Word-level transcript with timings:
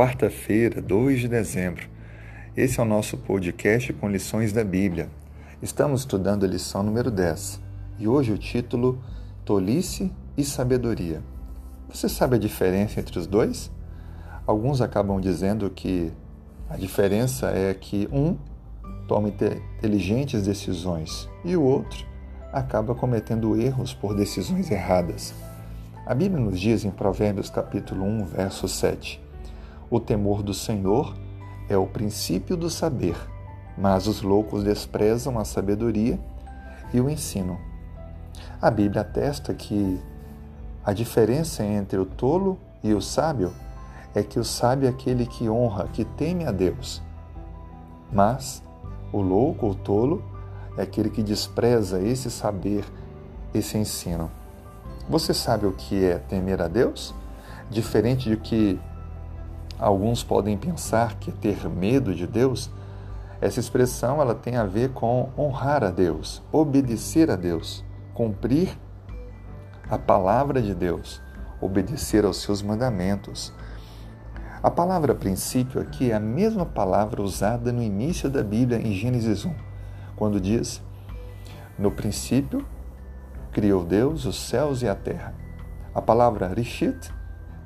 quarta-feira, 0.00 0.80
2 0.80 1.20
de 1.20 1.28
dezembro. 1.28 1.86
Esse 2.56 2.80
é 2.80 2.82
o 2.82 2.86
nosso 2.86 3.18
podcast 3.18 3.92
com 3.92 4.08
lições 4.08 4.50
da 4.50 4.64
Bíblia. 4.64 5.10
Estamos 5.60 6.00
estudando 6.00 6.42
a 6.42 6.48
lição 6.48 6.82
número 6.82 7.10
10 7.10 7.60
e 7.98 8.08
hoje 8.08 8.32
o 8.32 8.38
título 8.38 8.98
Tolice 9.44 10.10
e 10.38 10.42
Sabedoria. 10.42 11.22
Você 11.90 12.08
sabe 12.08 12.36
a 12.36 12.38
diferença 12.38 12.98
entre 12.98 13.18
os 13.18 13.26
dois? 13.26 13.70
Alguns 14.46 14.80
acabam 14.80 15.20
dizendo 15.20 15.68
que 15.68 16.10
a 16.70 16.78
diferença 16.78 17.50
é 17.50 17.74
que 17.74 18.08
um 18.10 18.38
toma 19.06 19.28
inteligentes 19.28 20.44
decisões 20.44 21.28
e 21.44 21.54
o 21.58 21.62
outro 21.62 22.06
acaba 22.50 22.94
cometendo 22.94 23.54
erros 23.54 23.92
por 23.92 24.16
decisões 24.16 24.70
erradas. 24.70 25.34
A 26.06 26.14
Bíblia 26.14 26.42
nos 26.42 26.58
diz 26.58 26.86
em 26.86 26.90
Provérbios 26.90 27.50
capítulo 27.50 28.02
1, 28.02 28.24
verso 28.24 28.66
7: 28.66 29.28
o 29.90 29.98
temor 29.98 30.42
do 30.42 30.54
Senhor 30.54 31.16
é 31.68 31.76
o 31.76 31.86
princípio 31.86 32.56
do 32.56 32.70
saber, 32.70 33.16
mas 33.76 34.06
os 34.06 34.22
loucos 34.22 34.62
desprezam 34.62 35.38
a 35.38 35.44
sabedoria 35.44 36.18
e 36.92 37.00
o 37.00 37.10
ensino. 37.10 37.58
A 38.62 38.70
Bíblia 38.70 39.02
atesta 39.02 39.52
que 39.52 40.00
a 40.84 40.92
diferença 40.92 41.64
entre 41.64 41.98
o 41.98 42.06
tolo 42.06 42.58
e 42.82 42.94
o 42.94 43.00
sábio 43.02 43.52
é 44.14 44.22
que 44.22 44.38
o 44.38 44.44
sábio 44.44 44.86
é 44.86 44.90
aquele 44.90 45.26
que 45.26 45.48
honra, 45.48 45.88
que 45.92 46.04
teme 46.04 46.44
a 46.44 46.50
Deus. 46.50 47.02
Mas 48.12 48.62
o 49.12 49.20
louco, 49.20 49.68
o 49.68 49.74
tolo, 49.74 50.22
é 50.76 50.82
aquele 50.82 51.10
que 51.10 51.22
despreza 51.22 52.00
esse 52.00 52.30
saber, 52.30 52.84
esse 53.52 53.76
ensino. 53.76 54.30
Você 55.08 55.34
sabe 55.34 55.66
o 55.66 55.72
que 55.72 56.04
é 56.04 56.18
temer 56.18 56.62
a 56.62 56.68
Deus? 56.68 57.14
Diferente 57.68 58.28
de 58.28 58.36
que 58.36 58.80
Alguns 59.80 60.22
podem 60.22 60.58
pensar 60.58 61.14
que 61.14 61.32
ter 61.32 61.66
medo 61.66 62.14
de 62.14 62.26
Deus, 62.26 62.70
essa 63.40 63.58
expressão 63.58 64.20
ela 64.20 64.34
tem 64.34 64.56
a 64.56 64.64
ver 64.64 64.90
com 64.90 65.30
honrar 65.38 65.82
a 65.82 65.90
Deus, 65.90 66.42
obedecer 66.52 67.30
a 67.30 67.36
Deus, 67.36 67.82
cumprir 68.12 68.78
a 69.88 69.96
palavra 69.96 70.60
de 70.60 70.74
Deus, 70.74 71.22
obedecer 71.62 72.26
aos 72.26 72.42
seus 72.42 72.60
mandamentos. 72.60 73.54
A 74.62 74.70
palavra 74.70 75.14
princípio 75.14 75.80
aqui 75.80 76.10
é 76.10 76.14
a 76.14 76.20
mesma 76.20 76.66
palavra 76.66 77.22
usada 77.22 77.72
no 77.72 77.82
início 77.82 78.28
da 78.28 78.42
Bíblia 78.42 78.78
em 78.78 78.92
Gênesis 78.92 79.46
1, 79.46 79.54
quando 80.14 80.38
diz: 80.38 80.82
No 81.78 81.90
princípio 81.90 82.66
criou 83.50 83.82
Deus 83.82 84.26
os 84.26 84.38
céus 84.38 84.82
e 84.82 84.88
a 84.88 84.94
terra. 84.94 85.34
A 85.94 86.02
palavra 86.02 86.48
rishit 86.48 87.10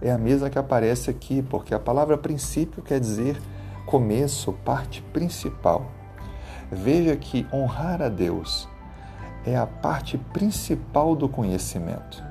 é 0.04 0.12
a 0.12 0.18
mesma 0.18 0.50
que 0.50 0.58
aparece 0.58 1.08
aqui, 1.08 1.40
porque 1.40 1.74
a 1.74 1.78
palavra 1.78 2.18
princípio 2.18 2.82
quer 2.82 3.00
dizer 3.00 3.40
começo, 3.86 4.52
parte 4.52 5.00
principal. 5.14 5.90
Veja 6.70 7.16
que 7.16 7.46
honrar 7.50 8.02
a 8.02 8.10
Deus 8.10 8.68
é 9.46 9.56
a 9.56 9.66
parte 9.66 10.18
principal 10.18 11.16
do 11.16 11.26
conhecimento. 11.26 12.22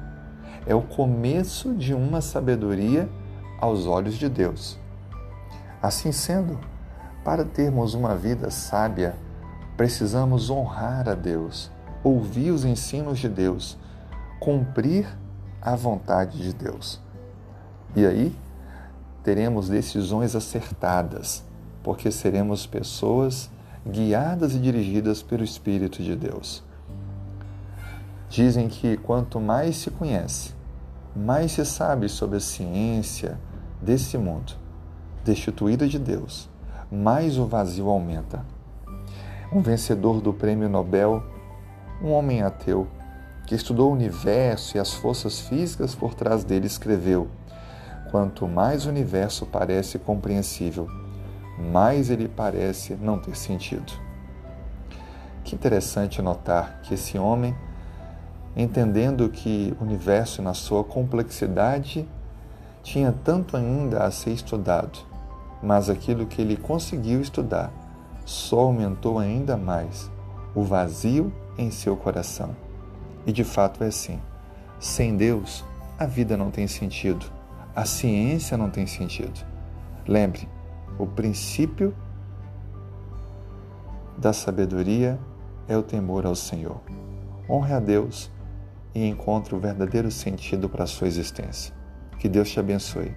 É 0.68 0.76
o 0.76 0.84
começo 0.84 1.74
de 1.74 1.96
uma 1.96 2.22
sabedoria 2.22 3.10
aos 3.60 3.88
olhos 3.88 4.16
de 4.16 4.30
Deus. 4.30 4.78
Assim 5.82 6.12
sendo, 6.12 6.60
para 7.24 7.44
termos 7.44 7.96
uma 7.96 8.16
vida 8.16 8.52
sábia, 8.52 9.16
precisamos 9.76 10.52
honrar 10.52 11.10
a 11.10 11.16
Deus, 11.16 11.72
ouvir 12.04 12.52
os 12.52 12.66
ensinos 12.66 13.18
de 13.18 13.28
Deus, 13.28 13.80
cumprir 14.40 15.08
a 15.60 15.76
vontade 15.76 16.38
de 16.38 16.54
Deus. 16.54 17.02
E 17.96 18.06
aí 18.06 18.36
teremos 19.24 19.70
decisões 19.70 20.36
acertadas, 20.36 21.44
porque 21.84 22.12
seremos 22.12 22.66
pessoas 22.66 23.50
guiadas 23.88 24.56
e 24.56 24.60
dirigidas 24.60 25.22
pelo 25.22 25.44
Espírito 25.44 26.02
de 26.02 26.16
Deus. 26.16 26.64
Dizem 28.30 28.68
que 28.68 28.98
quanto 28.98 29.40
mais 29.40 29.76
se 29.78 29.92
conhece, 29.92 30.54
mais 31.16 31.52
se 31.52 31.64
sabe 31.66 32.10
sobre 32.10 32.38
a 32.38 32.40
ciência 32.40 33.40
desse 33.80 34.18
mundo, 34.18 34.54
destituída 35.24 35.88
de 35.88 36.00
Deus, 36.00 36.50
mais 36.92 37.38
o 37.38 37.46
vazio 37.46 37.90
aumenta. 37.90 38.44
Um 39.52 39.62
vencedor 39.62 40.20
do 40.20 40.34
prêmio 40.34 40.68
Nobel, 40.68 41.24
um 42.02 42.12
homem 42.12 42.42
ateu, 42.42 42.88
que 43.46 43.54
estudou 43.54 43.92
o 43.92 43.94
universo 43.94 44.78
e 44.78 44.80
as 44.80 44.94
forças 44.94 45.42
físicas 45.42 45.94
por 45.94 46.16
trás 46.16 46.44
dele, 46.44 46.66
escreveu: 46.66 47.28
Quanto 48.14 48.48
mais 48.48 48.86
o 48.86 48.90
universo 48.90 49.44
parece 49.44 49.98
compreensível, 49.98 50.88
mais 51.58 52.12
ele 52.12 52.28
parece 52.28 52.94
não 52.94 53.18
ter 53.18 53.36
sentido. 53.36 53.92
Que 55.44 55.56
interessante 55.56 56.22
notar 56.22 56.80
que 56.84 56.94
esse 56.94 57.18
homem, 57.18 57.56
entendendo 58.56 59.28
que 59.30 59.76
o 59.80 59.84
universo 59.84 60.44
na 60.44 60.54
sua 60.54 60.84
complexidade 60.84 62.08
tinha 62.84 63.12
tanto 63.12 63.58
ainda 63.58 64.04
a 64.04 64.12
ser 64.12 64.30
estudado, 64.30 65.00
mas 65.60 65.90
aquilo 65.90 66.28
que 66.28 66.40
ele 66.40 66.56
conseguiu 66.56 67.20
estudar 67.20 67.74
só 68.26 68.60
aumentou 68.60 69.18
ainda 69.18 69.58
mais 69.58 70.08
o 70.54 70.62
vazio 70.62 71.34
em 71.58 71.72
seu 71.72 71.98
coração. 71.98 72.56
E 73.26 73.32
de 73.32 73.44
fato 73.44 73.84
é 73.84 73.88
assim. 73.88 74.22
Sem 74.80 75.18
Deus, 75.18 75.66
a 75.98 76.06
vida 76.06 76.38
não 76.38 76.52
tem 76.52 76.68
sentido 76.68 77.42
a 77.76 77.86
ciência 77.86 78.58
não 78.58 78.70
tem 78.70 78.86
sentido. 78.86 79.46
Lembre, 80.08 80.48
o 81.00 81.08
princípio 81.08 81.96
da 84.18 84.32
sabedoria 84.32 85.20
é 85.68 85.76
o 85.76 85.82
temor 85.82 86.26
ao 86.26 86.36
Senhor. 86.36 86.82
Honre 87.50 87.74
a 87.74 87.80
Deus 87.80 88.32
e 88.94 89.06
encontre 89.06 89.56
o 89.56 89.60
verdadeiro 89.60 90.12
sentido 90.12 90.70
para 90.70 90.84
a 90.84 90.88
sua 90.88 91.08
existência. 91.08 91.74
Que 92.20 92.30
Deus 92.30 92.50
te 92.50 92.60
abençoe. 92.60 93.14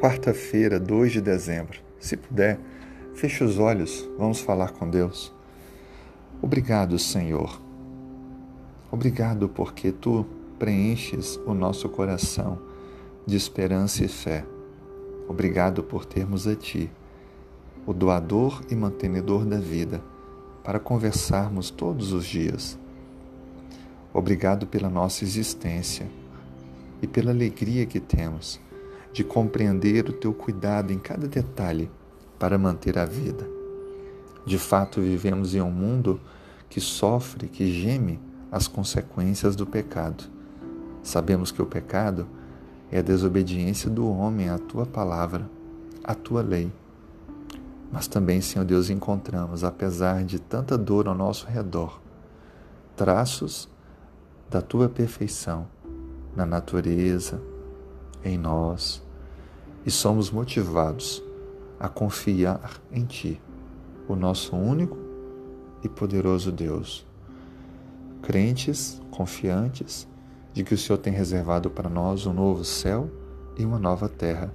Quarta-feira, 0.00 0.80
2 0.80 1.12
de 1.12 1.20
dezembro. 1.20 1.78
Se 2.00 2.16
puder, 2.16 2.58
Feche 3.14 3.44
os 3.44 3.58
olhos, 3.58 4.08
vamos 4.18 4.40
falar 4.40 4.72
com 4.72 4.88
Deus. 4.88 5.32
Obrigado, 6.40 6.98
Senhor. 6.98 7.60
Obrigado 8.90 9.48
porque 9.48 9.92
tu 9.92 10.26
preenches 10.58 11.38
o 11.46 11.54
nosso 11.54 11.88
coração 11.88 12.58
de 13.26 13.36
esperança 13.36 14.04
e 14.04 14.08
fé. 14.08 14.44
Obrigado 15.28 15.82
por 15.82 16.04
termos 16.04 16.48
a 16.48 16.56
ti, 16.56 16.90
o 17.86 17.92
doador 17.92 18.62
e 18.70 18.74
mantenedor 18.74 19.44
da 19.44 19.58
vida, 19.58 20.02
para 20.64 20.80
conversarmos 20.80 21.70
todos 21.70 22.12
os 22.12 22.24
dias. 22.24 22.78
Obrigado 24.12 24.66
pela 24.66 24.90
nossa 24.90 25.22
existência 25.22 26.08
e 27.00 27.06
pela 27.06 27.30
alegria 27.30 27.86
que 27.86 28.00
temos 28.00 28.60
de 29.12 29.22
compreender 29.22 30.08
o 30.08 30.12
teu 30.12 30.32
cuidado 30.32 30.92
em 30.92 30.98
cada 30.98 31.28
detalhe 31.28 31.90
para 32.42 32.58
manter 32.58 32.98
a 32.98 33.04
vida. 33.04 33.48
De 34.44 34.58
fato, 34.58 35.00
vivemos 35.00 35.54
em 35.54 35.60
um 35.60 35.70
mundo 35.70 36.20
que 36.68 36.80
sofre, 36.80 37.46
que 37.46 37.72
geme 37.72 38.18
as 38.50 38.66
consequências 38.66 39.54
do 39.54 39.64
pecado. 39.64 40.24
Sabemos 41.04 41.52
que 41.52 41.62
o 41.62 41.66
pecado 41.66 42.26
é 42.90 42.98
a 42.98 43.02
desobediência 43.02 43.88
do 43.88 44.10
homem 44.10 44.48
à 44.48 44.58
tua 44.58 44.84
palavra, 44.84 45.48
à 46.02 46.16
tua 46.16 46.42
lei. 46.42 46.72
Mas 47.92 48.08
também, 48.08 48.40
Senhor 48.40 48.64
Deus, 48.64 48.90
encontramos, 48.90 49.62
apesar 49.62 50.24
de 50.24 50.40
tanta 50.40 50.76
dor 50.76 51.06
ao 51.06 51.14
nosso 51.14 51.46
redor, 51.46 52.00
traços 52.96 53.68
da 54.50 54.60
tua 54.60 54.88
perfeição 54.88 55.68
na 56.34 56.44
natureza, 56.44 57.40
em 58.24 58.36
nós, 58.36 59.00
e 59.86 59.92
somos 59.92 60.28
motivados 60.28 61.22
a 61.82 61.88
confiar 61.88 62.80
em 62.92 63.04
Ti, 63.04 63.42
o 64.06 64.14
nosso 64.14 64.54
único 64.54 64.96
e 65.82 65.88
poderoso 65.88 66.52
Deus. 66.52 67.04
Crentes, 68.22 69.02
confiantes 69.10 70.06
de 70.52 70.62
que 70.62 70.74
o 70.74 70.78
Senhor 70.78 70.96
tem 70.98 71.12
reservado 71.12 71.68
para 71.68 71.90
nós 71.90 72.24
um 72.24 72.32
novo 72.32 72.64
céu 72.64 73.10
e 73.58 73.64
uma 73.64 73.80
nova 73.80 74.08
terra, 74.08 74.54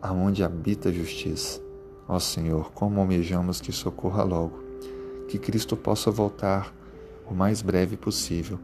aonde 0.00 0.42
habita 0.42 0.88
a 0.88 0.92
justiça. 0.92 1.60
Ó 2.08 2.18
Senhor, 2.18 2.72
como 2.72 3.00
almejamos 3.00 3.60
que 3.60 3.70
socorra 3.70 4.22
logo, 4.22 4.58
que 5.28 5.38
Cristo 5.38 5.76
possa 5.76 6.10
voltar 6.10 6.74
o 7.30 7.34
mais 7.34 7.60
breve 7.60 7.98
possível, 7.98 8.58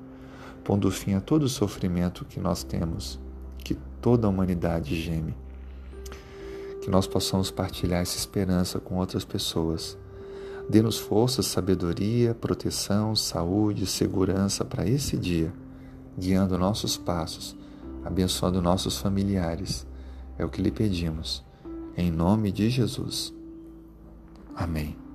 pondo 0.64 0.90
fim 0.90 1.12
a 1.12 1.20
todo 1.20 1.42
o 1.42 1.48
sofrimento 1.48 2.24
que 2.24 2.40
nós 2.40 2.64
temos, 2.64 3.20
que 3.58 3.74
toda 4.00 4.26
a 4.26 4.30
humanidade 4.30 4.96
geme 4.96 5.36
que 6.88 6.92
nós 6.92 7.06
possamos 7.06 7.50
partilhar 7.50 8.00
essa 8.00 8.16
esperança 8.16 8.80
com 8.80 8.96
outras 8.96 9.22
pessoas. 9.22 9.98
Dê-nos 10.70 10.98
força, 10.98 11.42
sabedoria, 11.42 12.34
proteção, 12.34 13.14
saúde, 13.14 13.86
segurança 13.86 14.64
para 14.64 14.88
esse 14.88 15.14
dia, 15.18 15.52
guiando 16.18 16.56
nossos 16.56 16.96
passos, 16.96 17.54
abençoando 18.02 18.62
nossos 18.62 18.96
familiares. 18.96 19.86
É 20.38 20.46
o 20.46 20.48
que 20.48 20.62
lhe 20.62 20.70
pedimos. 20.70 21.44
Em 21.94 22.10
nome 22.10 22.50
de 22.50 22.70
Jesus. 22.70 23.34
Amém. 24.56 25.07